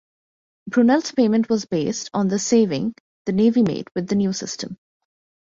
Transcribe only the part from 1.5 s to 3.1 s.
based on the saving